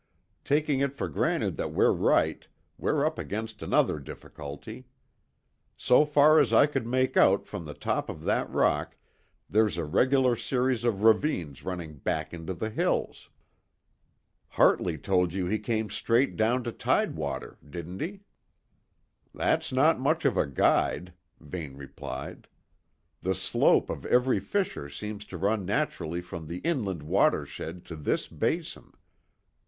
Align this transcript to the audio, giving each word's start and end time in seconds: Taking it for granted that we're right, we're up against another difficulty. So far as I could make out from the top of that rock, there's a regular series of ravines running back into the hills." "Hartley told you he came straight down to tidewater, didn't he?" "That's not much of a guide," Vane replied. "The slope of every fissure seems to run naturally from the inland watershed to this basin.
Taking 0.43 0.79
it 0.79 0.95
for 0.95 1.07
granted 1.07 1.57
that 1.57 1.73
we're 1.73 1.91
right, 1.93 2.47
we're 2.79 3.05
up 3.05 3.19
against 3.19 3.61
another 3.61 3.99
difficulty. 3.99 4.87
So 5.77 6.07
far 6.07 6.39
as 6.39 6.51
I 6.51 6.65
could 6.65 6.87
make 6.87 7.15
out 7.15 7.45
from 7.45 7.65
the 7.65 7.75
top 7.75 8.09
of 8.09 8.23
that 8.23 8.49
rock, 8.49 8.95
there's 9.47 9.77
a 9.77 9.85
regular 9.85 10.35
series 10.35 10.83
of 10.83 11.03
ravines 11.03 11.63
running 11.63 11.97
back 11.97 12.33
into 12.33 12.55
the 12.55 12.71
hills." 12.71 13.29
"Hartley 14.49 14.97
told 14.97 15.33
you 15.33 15.45
he 15.45 15.59
came 15.59 15.87
straight 15.91 16.35
down 16.35 16.63
to 16.63 16.71
tidewater, 16.71 17.59
didn't 17.63 18.01
he?" 18.01 18.21
"That's 19.35 19.71
not 19.71 19.99
much 19.99 20.25
of 20.25 20.35
a 20.35 20.47
guide," 20.47 21.13
Vane 21.39 21.77
replied. 21.77 22.47
"The 23.21 23.35
slope 23.35 23.91
of 23.91 24.07
every 24.07 24.39
fissure 24.39 24.89
seems 24.89 25.25
to 25.25 25.37
run 25.37 25.63
naturally 25.63 26.21
from 26.21 26.47
the 26.47 26.57
inland 26.61 27.03
watershed 27.03 27.85
to 27.85 27.95
this 27.95 28.27
basin. 28.27 28.93